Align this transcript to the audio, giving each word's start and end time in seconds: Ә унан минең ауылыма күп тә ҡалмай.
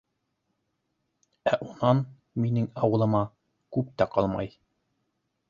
Ә 1.51 1.53
унан 1.65 2.01
минең 2.47 2.65
ауылыма 2.87 3.23
күп 3.79 3.93
тә 4.03 4.09
ҡалмай. 4.17 4.53